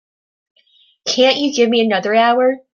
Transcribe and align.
Can't 1.05 1.37
you 1.37 1.53
give 1.53 1.69
me 1.69 1.81
another 1.85 2.15
hour? 2.15 2.57